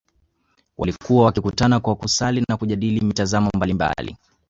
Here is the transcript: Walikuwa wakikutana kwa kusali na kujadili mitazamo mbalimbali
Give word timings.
Walikuwa 0.77 1.25
wakikutana 1.25 1.79
kwa 1.79 1.95
kusali 1.95 2.43
na 2.49 2.57
kujadili 2.57 3.01
mitazamo 3.01 3.49
mbalimbali 3.55 4.17